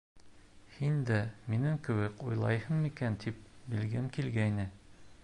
Һин 0.77 0.95
дә 1.09 1.19
минең 1.53 1.77
кеүек 1.89 2.25
уйлайһың 2.31 2.83
микән, 2.87 3.21
тип 3.25 3.47
белгем 3.75 4.09
килгәйне. 4.17 4.71